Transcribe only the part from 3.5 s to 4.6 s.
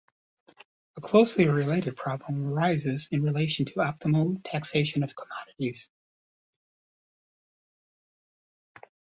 to optimal